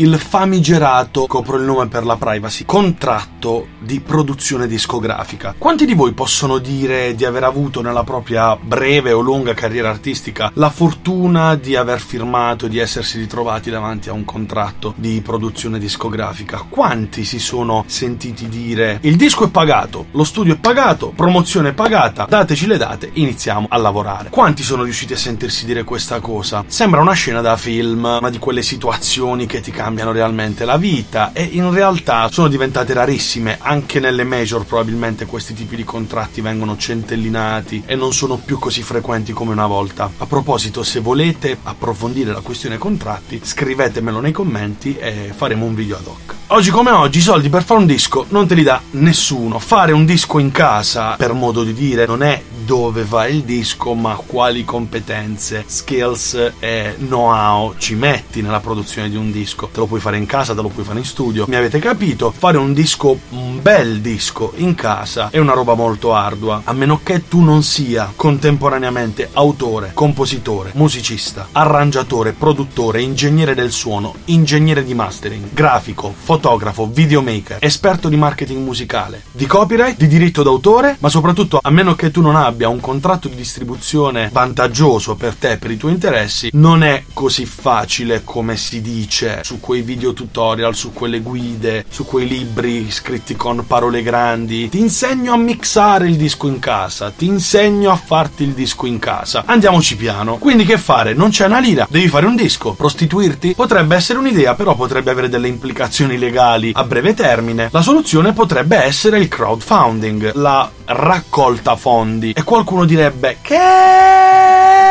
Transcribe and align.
il 0.00 0.16
famigerato, 0.18 1.26
copro 1.26 1.56
il 1.56 1.64
nome 1.64 1.88
per 1.88 2.04
la 2.04 2.16
privacy, 2.16 2.64
contratto 2.64 3.68
di 3.80 4.00
produzione 4.00 4.68
discografica. 4.68 5.54
Quanti 5.58 5.86
di 5.86 5.94
voi 5.94 6.12
possono 6.12 6.58
dire 6.58 7.14
di 7.16 7.24
aver 7.24 7.42
avuto 7.42 7.80
nella 7.80 8.04
propria 8.04 8.56
breve 8.56 9.12
o 9.12 9.20
lunga 9.20 9.54
carriera 9.54 9.88
artistica 9.88 10.50
la 10.54 10.70
fortuna 10.70 11.56
di 11.56 11.74
aver 11.74 12.00
firmato 12.00 12.68
di 12.68 12.78
essersi 12.78 13.18
ritrovati 13.18 13.70
davanti 13.70 14.08
a 14.08 14.12
un 14.12 14.24
contratto 14.24 14.94
di 14.96 15.20
produzione 15.20 15.80
discografica? 15.80 16.64
Quanti 16.68 17.24
si 17.24 17.40
sono 17.40 17.82
sentiti 17.86 18.48
dire 18.48 19.00
il 19.02 19.16
disco 19.16 19.46
è 19.46 19.50
pagato, 19.50 20.06
lo 20.12 20.24
studio 20.24 20.54
è 20.54 20.58
pagato, 20.58 21.12
promozione 21.14 21.70
è 21.70 21.72
pagata, 21.72 22.26
dateci 22.28 22.66
le 22.66 22.76
date, 22.76 23.10
iniziamo 23.14 23.66
a 23.68 23.76
lavorare. 23.76 24.30
Quanti 24.30 24.62
sono 24.62 24.84
riusciti 24.84 25.12
a 25.14 25.18
sentirsi 25.18 25.66
dire 25.66 25.82
questa 25.82 26.20
cosa? 26.20 26.64
Sembra 26.68 27.00
una 27.00 27.14
scena 27.14 27.40
da 27.40 27.56
film, 27.56 28.18
ma 28.20 28.30
di 28.30 28.38
quelle 28.38 28.62
situazioni 28.62 29.46
che 29.46 29.60
ti 29.60 29.72
cambiano 29.72 29.87
realmente 29.96 30.64
la 30.64 30.76
vita 30.76 31.32
e 31.32 31.42
in 31.42 31.70
realtà 31.72 32.28
sono 32.30 32.48
diventate 32.48 32.92
rarissime, 32.92 33.58
anche 33.60 34.00
nelle 34.00 34.24
major 34.24 34.64
probabilmente 34.64 35.26
questi 35.26 35.54
tipi 35.54 35.76
di 35.76 35.84
contratti 35.84 36.40
vengono 36.40 36.76
centellinati 36.76 37.82
e 37.86 37.94
non 37.94 38.12
sono 38.12 38.36
più 38.36 38.58
così 38.58 38.82
frequenti 38.82 39.32
come 39.32 39.52
una 39.52 39.66
volta. 39.66 40.10
A 40.18 40.26
proposito, 40.26 40.82
se 40.82 41.00
volete 41.00 41.58
approfondire 41.62 42.32
la 42.32 42.40
questione 42.40 42.78
contratti, 42.78 43.40
scrivetemelo 43.42 44.20
nei 44.20 44.32
commenti 44.32 44.96
e 44.96 45.32
faremo 45.34 45.64
un 45.64 45.74
video 45.74 45.96
ad 45.96 46.06
hoc. 46.06 46.34
Oggi 46.48 46.70
come 46.70 46.90
oggi 46.90 47.18
i 47.18 47.22
soldi 47.22 47.48
per 47.50 47.62
fare 47.62 47.80
un 47.80 47.86
disco 47.86 48.24
non 48.30 48.46
te 48.46 48.54
li 48.54 48.62
dà 48.62 48.80
nessuno. 48.92 49.58
Fare 49.58 49.92
un 49.92 50.04
disco 50.04 50.38
in 50.38 50.50
casa, 50.50 51.14
per 51.16 51.32
modo 51.32 51.62
di 51.62 51.74
dire, 51.74 52.06
non 52.06 52.22
è 52.22 52.42
dove 52.68 53.02
va 53.04 53.26
il 53.26 53.44
disco, 53.44 53.94
ma 53.94 54.14
quali 54.14 54.62
competenze, 54.62 55.64
skills 55.66 56.52
e 56.58 56.96
know-how 56.98 57.72
ci 57.78 57.94
metti 57.94 58.42
nella 58.42 58.60
produzione 58.60 59.08
di 59.08 59.16
un 59.16 59.32
disco. 59.32 59.70
Te 59.72 59.80
lo 59.80 59.86
puoi 59.86 60.00
fare 60.00 60.18
in 60.18 60.26
casa, 60.26 60.54
te 60.54 60.60
lo 60.60 60.68
puoi 60.68 60.84
fare 60.84 60.98
in 60.98 61.06
studio. 61.06 61.46
Mi 61.48 61.56
avete 61.56 61.78
capito? 61.78 62.30
Fare 62.30 62.58
un 62.58 62.74
disco, 62.74 63.18
un 63.30 63.62
bel 63.62 64.02
disco 64.02 64.52
in 64.56 64.74
casa 64.74 65.30
è 65.30 65.38
una 65.38 65.54
roba 65.54 65.72
molto 65.72 66.12
ardua, 66.12 66.60
a 66.64 66.74
meno 66.74 67.00
che 67.02 67.26
tu 67.26 67.40
non 67.40 67.62
sia 67.62 68.12
contemporaneamente 68.14 69.30
autore, 69.32 69.92
compositore, 69.94 70.72
musicista, 70.74 71.48
arrangiatore, 71.52 72.32
produttore, 72.32 73.00
ingegnere 73.00 73.54
del 73.54 73.72
suono, 73.72 74.14
ingegnere 74.26 74.84
di 74.84 74.92
mastering, 74.92 75.54
grafico, 75.54 76.12
fotografo, 76.14 76.86
videomaker, 76.86 77.56
esperto 77.62 78.10
di 78.10 78.16
marketing 78.16 78.62
musicale, 78.62 79.22
di 79.32 79.46
copyright, 79.46 79.96
di 79.96 80.06
diritto 80.06 80.42
d'autore, 80.42 80.98
ma 80.98 81.08
soprattutto 81.08 81.58
a 81.62 81.70
meno 81.70 81.94
che 81.94 82.10
tu 82.10 82.20
non 82.20 82.36
abbia 82.36 82.56
abbia 82.58 82.68
un 82.68 82.80
contratto 82.80 83.28
di 83.28 83.36
distribuzione 83.36 84.30
vantaggioso 84.32 85.14
per 85.14 85.36
te, 85.36 85.58
per 85.58 85.70
i 85.70 85.76
tuoi 85.76 85.92
interessi, 85.92 86.50
non 86.54 86.82
è 86.82 87.04
così 87.12 87.46
facile 87.46 88.22
come 88.24 88.56
si 88.56 88.80
dice 88.80 89.42
su 89.44 89.60
quei 89.60 89.82
video 89.82 90.12
tutorial, 90.12 90.74
su 90.74 90.92
quelle 90.92 91.20
guide, 91.20 91.84
su 91.88 92.04
quei 92.04 92.26
libri 92.26 92.90
scritti 92.90 93.36
con 93.36 93.64
parole 93.64 94.02
grandi. 94.02 94.68
Ti 94.70 94.80
insegno 94.80 95.34
a 95.34 95.36
mixare 95.36 96.08
il 96.08 96.16
disco 96.16 96.48
in 96.48 96.58
casa, 96.58 97.12
ti 97.12 97.26
insegno 97.26 97.92
a 97.92 97.96
farti 97.96 98.42
il 98.42 98.54
disco 98.54 98.86
in 98.86 98.98
casa. 98.98 99.44
Andiamoci 99.46 99.94
piano. 99.94 100.38
Quindi 100.38 100.64
che 100.64 100.78
fare? 100.78 101.14
Non 101.14 101.30
c'è 101.30 101.46
una 101.46 101.60
lira, 101.60 101.86
devi 101.88 102.08
fare 102.08 102.26
un 102.26 102.34
disco, 102.34 102.72
prostituirti? 102.72 103.54
Potrebbe 103.54 103.94
essere 103.94 104.18
un'idea, 104.18 104.56
però 104.56 104.74
potrebbe 104.74 105.12
avere 105.12 105.28
delle 105.28 105.46
implicazioni 105.46 106.18
legali 106.18 106.72
a 106.74 106.82
breve 106.82 107.14
termine. 107.14 107.68
La 107.70 107.82
soluzione 107.82 108.32
potrebbe 108.32 108.82
essere 108.82 109.20
il 109.20 109.28
crowdfunding, 109.28 110.32
la 110.34 110.68
raccolta 110.88 111.76
fondi. 111.76 112.32
E 112.32 112.42
qualcuno 112.44 112.84
direbbe 112.84 113.38
che 113.42 113.56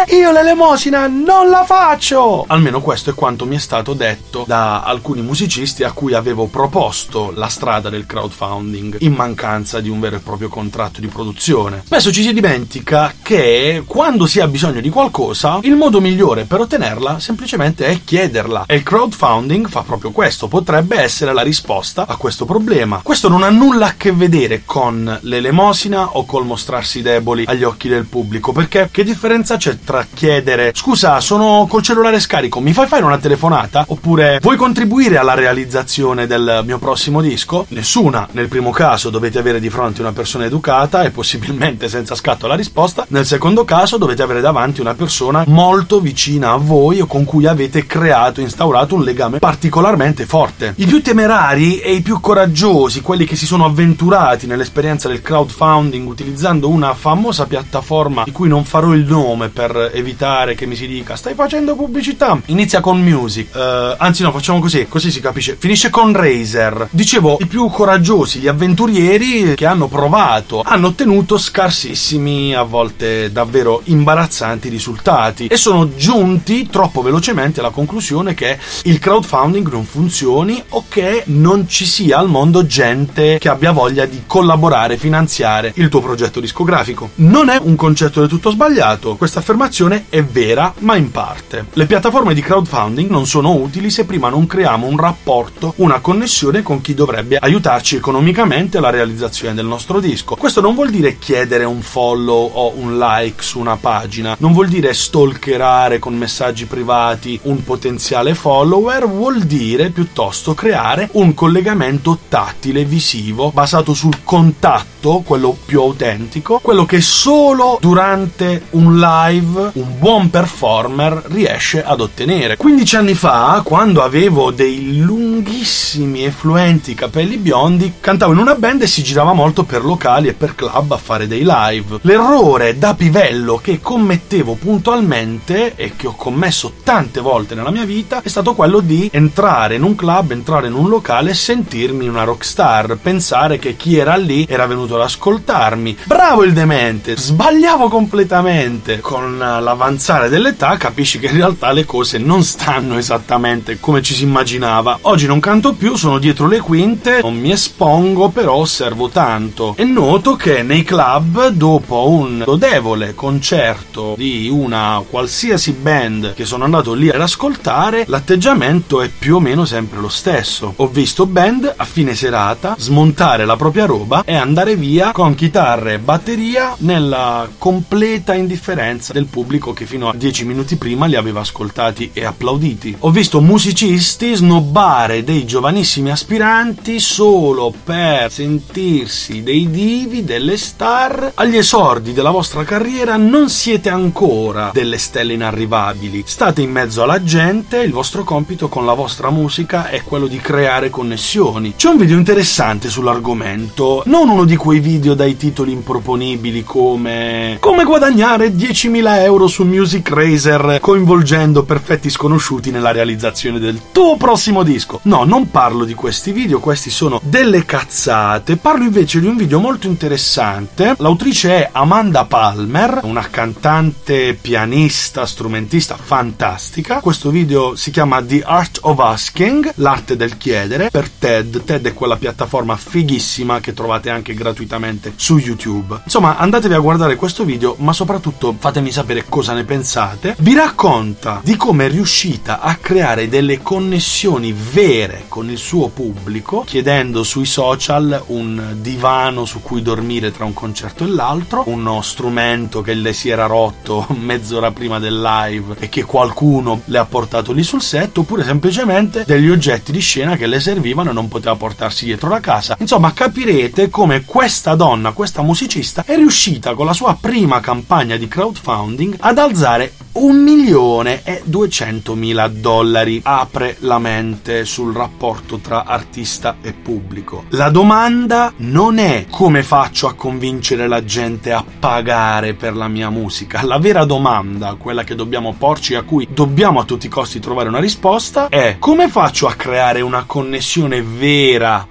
io 0.10 0.32
l'elemosina 0.32 1.08
non 1.08 1.50
la 1.50 1.64
faccio! 1.66 2.46
Almeno 2.48 2.82
questo 2.82 3.10
è 3.10 3.14
quanto 3.14 3.46
mi 3.46 3.56
è 3.56 3.60
stato 3.60 3.94
detto 3.94 4.44
da 4.48 4.84
alcuni 4.84 5.22
musicisti 5.22 5.84
a 5.84 5.92
cui 5.92 6.14
avevo 6.14 6.46
proposto 6.46 7.32
la 7.36 7.48
strada 7.48 7.90
del 7.90 8.06
crowdfunding 8.06 8.98
in 9.00 9.14
mancanza 9.14 9.80
di 9.80 9.90
un 9.90 10.00
vero 10.00 10.18
e 10.18 10.20
proprio 10.20 10.50
contratto 10.50 11.02
di 11.02 11.08
produzione. 11.08 11.82
Spesso 11.86 12.12
ci 12.12 12.22
si 12.22 12.32
dimentica 12.32 13.14
che 13.22 13.84
quando 13.86 14.28
si 14.28 14.40
ha 14.40 14.48
bisogno 14.48 14.82
di 14.82 14.90
qualcosa, 14.90 15.60
il 15.64 15.76
modo 15.76 16.00
migliore 16.00 16.46
per 16.46 16.62
ottenerla 16.62 17.20
semplicemente 17.20 17.86
è 17.88 18.00
chiederla. 18.04 18.66
E 18.68 18.76
il 18.76 18.84
crowdfunding 18.84 19.68
fa 19.68 19.82
proprio 19.82 20.12
questo, 20.12 20.48
potrebbe 20.48 21.00
essere 21.00 21.34
la 21.34 21.42
risposta 21.42 22.06
a 22.08 22.16
questo 22.16 22.46
problema. 22.46 23.02
Questo 23.04 23.30
non 23.30 23.44
ha 23.44 23.50
nulla 23.50 23.88
a 23.88 23.94
che 23.98 24.12
vedere 24.12 24.62
con 24.64 25.20
l'elemosina 25.24 25.87
o 25.96 26.26
col 26.26 26.46
mostrarsi 26.46 27.02
deboli 27.02 27.46
agli 27.48 27.64
occhi 27.64 27.88
del 27.88 28.06
pubblico. 28.06 28.52
Perché 28.52 28.90
che 28.92 29.04
differenza 29.04 29.58
c'è 29.58 29.78
tra 29.84 30.06
chiedere 30.12 30.72
scusa, 30.74 31.20
sono 31.20 31.66
col 31.70 31.82
cellulare 31.82 32.20
scarico, 32.20 32.60
mi 32.60 32.74
fai 32.74 32.88
fare 32.88 33.04
una 33.04 33.18
telefonata? 33.18 33.86
Oppure 33.88 34.40
vuoi 34.42 34.58
contribuire 34.58 35.18
alla 35.18 35.34
realizzazione 35.34 36.28
del 36.28 36.62
mio 36.66 36.78
prossimo 36.78 37.22
disco? 37.22 37.66
Nessuna. 37.70 38.28
Nel 38.32 38.48
primo 38.48 38.72
caso 38.72 39.10
dovete 39.10 39.40
avere 39.40 39.60
di 39.60 39.70
fronte 39.70 40.02
una 40.02 40.12
persona 40.12 40.46
educata 40.46 41.04
e 41.04 41.12
possibilmente 41.12 41.88
senza 41.88 42.16
scatto 42.16 42.46
alla 42.46 42.56
risposta. 42.56 43.06
Nel 43.10 43.26
secondo 43.26 43.66
caso 43.66 43.98
dovete 43.98 44.22
avere 44.22 44.42
davanti 44.42 44.82
una 44.82 44.96
persona 44.96 45.44
molto 45.48 46.00
vicina 46.00 46.52
a 46.52 46.58
voi 46.58 47.02
o 47.02 47.06
con 47.06 47.24
cui 47.24 47.46
avete 47.46 47.86
creato, 47.86 48.42
instaurato 48.42 48.96
un 48.96 49.04
legame 49.04 49.40
particolarmente 49.40 50.26
forte. 50.26 50.74
I 50.78 50.86
più 50.86 51.02
temerari 51.02 51.80
e 51.80 51.94
i 51.94 52.02
più 52.02 52.20
coraggiosi, 52.20 53.02
quelli 53.02 53.26
che 53.26 53.36
si 53.36 53.46
sono 53.46 53.66
avventurati 53.66 54.48
nell'esperienza 54.48 55.08
del 55.08 55.22
crowdfunding 55.22 55.76
utilizzando 55.86 56.70
una 56.70 56.94
famosa 56.94 57.46
piattaforma 57.46 58.24
di 58.24 58.32
cui 58.32 58.48
non 58.48 58.64
farò 58.64 58.94
il 58.94 59.06
nome 59.06 59.50
per 59.50 59.92
evitare 59.94 60.56
che 60.56 60.66
mi 60.66 60.76
si 60.76 60.88
dica 60.88 61.16
stai 61.16 61.34
facendo 61.34 61.76
pubblicità. 61.76 62.40
Inizia 62.48 62.80
con 62.80 63.02
Music, 63.02 63.54
uh, 63.54 63.96
anzi 63.98 64.24
no, 64.24 64.32
facciamo 64.32 64.60
così, 64.60 64.88
così 64.88 65.12
si 65.12 65.20
capisce. 65.20 65.56
Finisce 65.60 65.90
con 65.90 66.14
Razer. 66.14 66.88
Dicevo, 66.92 67.38
i 67.40 67.46
più 67.46 67.70
coraggiosi, 67.70 68.40
gli 68.40 68.48
avventurieri 68.48 69.56
che 69.56 69.66
hanno 69.66 69.88
provato, 69.88 70.62
hanno 70.66 70.88
ottenuto 70.88 71.38
scarsissimi, 71.38 72.56
a 72.56 72.64
volte 72.64 73.32
davvero 73.32 73.82
imbarazzanti 73.86 74.70
risultati 74.70 75.48
e 75.48 75.58
sono 75.58 75.96
giunti 75.96 76.68
troppo 76.68 77.02
velocemente 77.02 77.60
alla 77.60 77.70
conclusione 77.70 78.34
che 78.34 78.58
il 78.84 79.00
crowdfunding 79.00 79.70
non 79.70 79.86
funzioni 79.86 80.62
o 80.70 80.86
che 80.88 81.24
non 81.28 81.68
ci 81.68 81.86
sia 81.86 82.18
al 82.18 82.30
mondo 82.30 82.66
gente 82.66 83.38
che 83.38 83.50
abbia 83.50 83.72
voglia 83.72 84.06
di 84.06 84.24
collaborare, 84.26 84.98
finanziare 84.98 85.67
il 85.76 85.90
tuo 85.90 86.02
progetto 86.02 86.40
discografico. 86.40 87.12
Non 87.16 87.50
è 87.50 87.60
un 87.62 87.76
concetto 87.76 88.20
del 88.20 88.30
tutto 88.30 88.50
sbagliato, 88.50 89.16
questa 89.16 89.40
affermazione 89.40 90.06
è 90.10 90.24
vera, 90.24 90.74
ma 90.80 90.96
in 90.96 91.12
parte. 91.12 91.66
Le 91.74 91.86
piattaforme 91.86 92.34
di 92.34 92.42
crowdfunding 92.42 93.10
non 93.10 93.26
sono 93.26 93.54
utili 93.54 93.90
se 93.90 94.06
prima 94.06 94.30
non 94.30 94.48
creiamo 94.48 94.88
un 94.88 94.98
rapporto, 94.98 95.74
una 95.78 96.00
connessione 96.00 96.62
con 96.62 96.82
chi 96.82 96.94
dovrebbe 96.94 97.38
aiutarci 97.38 97.96
economicamente 97.96 98.78
alla 98.78 98.90
realizzazione 98.90 99.54
del 99.54 99.66
nostro 99.66 100.00
disco. 100.00 100.36
Questo 100.36 100.62
non 100.62 100.76
vuol 100.76 100.90
dire 100.90 101.18
chiedere 101.18 101.64
un 101.64 101.82
follow 101.82 102.52
o 102.54 102.74
un 102.76 102.98
like 102.98 103.44
su 103.44 103.60
una 103.60 103.78
pagina, 103.78 104.36
non 104.40 104.54
vuol 104.54 104.68
dire 104.68 104.94
stalkerare 104.94 106.00
con 106.00 106.18
messaggi 106.18 106.66
privati 106.66 107.40
un 107.44 107.64
potenziale 107.64 108.34
follower, 108.34 109.08
vuol 109.08 109.44
dire 109.44 109.90
piuttosto 109.90 110.54
creare 110.54 111.10
un 111.14 111.34
collegamento 111.34 112.20
tattile, 112.28 112.86
visivo, 112.86 113.52
basato 113.52 113.94
sul 113.94 114.24
contatto, 114.24 115.22
quello 115.26 115.57
più 115.64 115.82
autentico, 115.82 116.60
quello 116.62 116.86
che 116.86 117.02
solo 117.02 117.78
durante 117.82 118.64
un 118.72 119.00
live 119.00 119.72
un 119.74 119.98
buon 120.00 120.30
performer 120.30 121.24
riesce 121.28 121.84
ad 121.84 122.02
ottenere. 122.02 122.58
15 122.58 122.96
anni 122.96 123.14
fa, 123.14 123.62
quando 123.64 124.04
avevo 124.04 124.52
dei 124.52 124.98
lunghissimi 124.98 126.26
e 126.26 126.32
fluenti 126.32 126.94
capelli 126.94 127.38
biondi, 127.38 127.94
cantavo 128.00 128.34
in 128.34 128.40
una 128.40 128.56
band 128.56 128.84
e 128.84 128.88
si 128.88 129.04
girava 129.04 129.34
molto 129.34 129.64
per 129.64 129.84
locali 129.84 130.28
e 130.28 130.34
per 130.34 130.56
club 130.56 130.92
a 130.92 130.98
fare 130.98 131.28
dei 131.28 131.46
live. 131.46 132.00
L'errore 132.02 132.78
da 132.78 132.94
pivello 132.94 133.58
che 133.58 133.80
commettevo 133.82 134.54
puntualmente 134.54 135.76
e 135.76 135.96
che 135.96 136.08
ho 136.08 136.16
commesso 136.16 136.74
tante 136.84 137.20
volte 137.20 137.56
nella 137.56 137.72
mia 137.72 137.86
vita 137.86 138.22
è 138.22 138.28
stato 138.28 138.54
quello 138.54 138.80
di 138.80 139.10
entrare 139.12 139.76
in 139.76 139.84
un 139.84 139.96
club, 139.96 140.32
entrare 140.32 140.68
in 140.68 140.74
un 140.74 140.90
locale 140.90 141.32
e 141.32 141.34
sentirmi 141.34 142.08
una 142.08 142.24
rockstar, 142.24 142.98
pensare 143.02 143.60
che 143.60 143.76
chi 143.76 143.98
era 143.98 144.16
lì 144.16 144.46
era 144.50 144.66
venuto 144.66 144.96
ad 144.96 145.02
ascoltarmi. 145.48 145.98
Bravo 146.04 146.44
il 146.44 146.52
demente, 146.52 147.16
sbagliavo 147.16 147.88
completamente. 147.88 149.00
Con 149.00 149.38
l'avanzare 149.38 150.28
dell'età 150.28 150.76
capisci 150.76 151.20
che 151.20 151.28
in 151.28 151.34
realtà 151.36 151.72
le 151.72 151.86
cose 151.86 152.18
non 152.18 152.44
stanno 152.44 152.98
esattamente 152.98 153.80
come 153.80 154.02
ci 154.02 154.14
si 154.14 154.24
immaginava. 154.24 155.00
Oggi 155.02 155.26
non 155.26 155.40
canto 155.40 155.74
più, 155.74 155.96
sono 155.96 156.18
dietro 156.18 156.48
le 156.48 156.60
quinte, 156.60 157.22
non 157.22 157.36
mi 157.36 157.52
espongo, 157.52 158.30
però 158.30 158.56
osservo 158.56 159.08
tanto 159.08 159.74
e 159.78 159.86
noto 159.86 160.36
che 160.36 160.64
nei 160.64 160.84
club 160.84 161.48
dopo 161.48 162.10
un 162.10 162.44
lodevole 162.46 163.16
concerto 163.16 164.16
di 164.18 164.50
una 164.52 165.02
qualsiasi 165.10 165.72
band 165.72 166.34
che 166.34 166.46
sono 166.46 166.66
andato 166.66 166.94
lì 166.94 167.10
ad 167.10 167.22
ascoltare, 167.22 168.04
l'atteggiamento 168.08 169.02
è 169.02 169.10
più 169.10 169.36
o 169.36 169.40
meno 169.40 169.64
sempre 169.64 170.00
lo 170.00 170.10
stesso. 170.10 170.74
Ho 170.76 170.88
visto 170.88 171.26
band 171.26 171.74
a 171.76 171.86
fine 171.86 172.16
serata 172.16 172.76
smontare 172.78 173.46
la 173.46 173.56
propria 173.56 173.86
roba 173.86 174.24
e 174.26 174.36
andare 174.36 174.76
via 174.76 175.12
con 175.12 175.27
con 175.28 175.36
chitarre 175.36 175.96
e 175.96 176.00
batteria 176.00 176.74
nella 176.80 177.50
completa 177.58 178.34
indifferenza 178.34 179.12
del 179.12 179.26
pubblico 179.26 179.74
che 179.74 179.86
fino 179.86 180.08
a 180.08 180.16
dieci 180.16 180.46
minuti 180.46 180.78
prima 180.78 181.06
li 181.06 181.18
aveva 181.18 181.42
ascoltati 181.42 182.12
e 182.14 182.24
applauditi. 182.24 182.96
Ho 183.00 183.12
visto 183.12 183.42
musicisti 183.42 184.34
snobbare 184.34 185.26
dei 185.26 185.46
giovanissimi 185.46 186.12
aspiranti 186.12 187.02
solo 187.02 187.74
per 187.84 188.32
sentirsi 188.32 189.44
dei 189.44 189.70
divi, 189.70 190.24
delle 190.24 190.56
star. 190.56 191.34
Agli 191.36 191.58
esordi 191.58 192.14
della 192.14 192.32
vostra 192.32 192.64
carriera 192.64 193.18
non 193.18 193.50
siete 193.50 193.90
ancora 193.90 194.70
delle 194.72 194.98
stelle 194.98 195.34
inarrivabili. 195.34 196.24
State 196.26 196.62
in 196.62 196.72
mezzo 196.72 197.04
alla 197.04 197.22
gente, 197.22 197.80
il 197.80 197.92
vostro 197.92 198.24
compito 198.24 198.70
con 198.70 198.86
la 198.86 198.94
vostra 198.94 199.30
musica 199.30 199.90
è 199.90 200.04
quello 200.04 200.28
di 200.28 200.38
creare 200.38 200.90
connessioni. 200.90 201.76
C'è 201.76 201.90
un 201.90 201.98
video 201.98 202.16
interessante 202.16 202.88
sull'argomento, 202.88 204.04
non 204.06 204.30
uno 204.30 204.46
di 204.46 204.56
quei 204.56 204.80
video 204.80 205.16
dai 205.18 205.36
titoli 205.36 205.74
improponibili 205.74 206.64
come 206.64 207.58
come 207.60 207.84
guadagnare 207.84 208.50
10.000 208.54 209.22
euro 209.24 209.48
su 209.48 209.64
Music 209.64 210.08
Razer 210.10 210.78
coinvolgendo 210.80 211.64
perfetti 211.64 212.10
sconosciuti 212.10 212.72
nella 212.72 212.92
realizzazione 212.92 213.60
del 213.60 213.82
tuo 213.92 214.16
prossimo 214.16 214.64
disco. 214.64 215.00
No, 215.04 215.24
non 215.26 215.50
parlo 215.52 215.84
di 215.84 215.94
questi 215.94 216.32
video, 216.32 216.60
questi 216.60 216.90
sono 216.90 217.20
delle 217.24 217.66
cazzate. 217.66 218.58
Parlo 218.58 218.84
invece 218.84 219.20
di 219.20 219.26
un 219.26 219.36
video 219.36 219.60
molto 219.60 219.88
interessante. 219.88 220.96
L'autrice 221.00 221.50
è 221.50 221.70
Amanda 221.72 222.26
Palmer, 222.26 223.02
una 223.04 223.28
cantante, 223.30 224.38
pianista, 224.40 225.26
strumentista 225.26 225.98
fantastica. 225.98 227.00
Questo 227.02 227.32
video 227.32 227.76
si 227.76 227.92
chiama 227.92 228.24
The 228.24 228.44
Art 228.46 228.80
of 228.84 229.00
Asking, 229.00 229.74
l'arte 229.76 230.16
del 230.16 230.38
chiedere, 230.38 230.90
per 230.90 231.10
TED. 231.10 231.64
TED 231.64 231.88
è 231.88 231.94
quella 231.94 232.18
piattaforma 232.18 232.78
fighissima 232.78 233.60
che 233.60 233.74
trovate 233.74 234.10
anche 234.10 234.34
gratuitamente 234.34 235.07
su 235.16 235.38
YouTube. 235.38 236.02
Insomma, 236.04 236.38
andatevi 236.38 236.74
a 236.74 236.80
guardare 236.80 237.16
questo 237.16 237.44
video, 237.44 237.76
ma 237.80 237.94
soprattutto 237.94 238.56
fatemi 238.58 238.92
sapere 238.92 239.26
cosa 239.28 239.54
ne 239.54 239.64
pensate. 239.64 240.36
Vi 240.40 240.54
racconta 240.54 241.42
di 241.44 241.56
come 241.56 241.86
è 241.86 241.90
riuscita 241.90 242.60
a 242.60 242.76
creare 242.76 243.28
delle 243.30 243.62
connessioni 243.62 244.54
vere 244.54 245.26
con 245.28 245.50
il 245.50 245.58
suo 245.58 245.90
pubblico, 245.90 246.64
chiedendo 246.66 247.24
sui 247.24 247.46
social 247.46 248.24
un 248.28 248.76
divano 248.80 249.46
su 249.46 249.62
cui 249.62 249.82
dormire 249.82 250.32
tra 250.32 250.46
un 250.46 250.54
concerto 250.54 251.04
e 251.04 251.08
l'altro, 251.08 251.64
uno 251.68 252.02
strumento 252.02 252.82
che 252.82 252.94
le 252.94 253.14
si 253.14 253.30
era 253.30 253.46
rotto 253.46 254.06
mezz'ora 254.18 254.72
prima 254.72 255.00
del 255.00 255.22
live 255.22 255.76
e 255.80 255.90
che 255.90 256.04
qualcuno 256.04 256.82
le 256.86 256.98
ha 256.98 257.06
portato 257.06 257.52
lì 257.52 257.64
sul 257.64 257.82
set, 257.82 258.18
oppure 258.18 258.44
semplicemente 258.44 259.24
degli 259.26 259.50
oggetti 259.50 259.92
di 259.92 260.00
scena 260.00 260.36
che 260.36 260.48
le 260.48 260.60
servivano 260.60 261.10
e 261.10 261.14
non 261.14 261.28
poteva 261.28 261.56
portarsi 261.56 262.06
dietro 262.06 262.30
la 262.30 262.40
casa. 262.40 262.76
Insomma, 262.80 263.14
capirete 263.14 263.90
come 263.90 264.24
questa 264.26 264.76
donna, 264.76 264.97
questa 265.14 265.42
musicista, 265.42 266.04
è 266.06 266.16
riuscita 266.16 266.74
con 266.74 266.86
la 266.86 266.94
sua 266.94 267.18
prima 267.20 267.60
campagna 267.60 268.16
di 268.18 268.28
crowdfunding 268.28 269.16
ad 269.20 269.38
alzare 269.38 269.94
un 270.14 270.42
milione 270.42 271.22
e 271.24 271.42
duecentomila 271.46 272.48
dollari. 272.48 273.22
Apre 273.24 273.78
la 273.82 274.00
mente 274.00 274.66
sul 274.66 274.94
rapporto 274.94 275.58
tra 275.58 275.86
artista 275.86 276.58
e 276.62 276.74
pubblico. 276.74 277.46
La 277.50 277.70
domanda 277.70 278.52
non 278.58 278.98
è 278.98 279.26
come 279.30 279.64
faccio 279.64 280.08
a 280.08 280.14
convincere 280.14 280.88
la 280.88 281.04
gente 281.04 281.52
a 281.52 281.64
pagare 281.80 282.54
per 282.54 282.76
la 282.76 282.88
mia 282.88 283.10
musica. 283.10 283.64
La 283.64 283.78
vera 283.78 284.06
domanda, 284.06 284.76
quella 284.76 285.04
che 285.04 285.16
dobbiamo 285.16 285.54
porci 285.54 285.96
a 285.96 286.02
cui 286.02 286.28
dobbiamo 286.32 286.80
a 286.80 286.84
tutti 286.84 287.06
i 287.06 287.10
costi 287.10 287.40
trovare 287.40 287.70
una 287.70 287.80
risposta, 287.80 288.50
è 288.50 288.78
come 288.80 289.10
faccio 289.10 289.48
a 289.48 289.54
creare 289.54 290.02
una 290.02 290.24
connessione 290.26 291.02
vera 291.02 291.88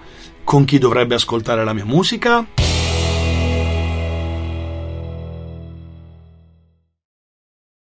con 0.47 0.65
chi 0.65 0.79
dovrebbe 0.79 1.17
ascoltare 1.17 1.65
la 1.65 1.73
mia 1.73 1.85
musica? 1.85 2.47